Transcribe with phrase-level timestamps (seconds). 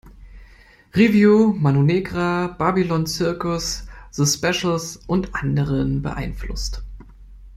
[0.95, 3.83] Review, Mano Negra, Babylon Circus,
[4.17, 6.81] The Specials und anderen beeinflusst.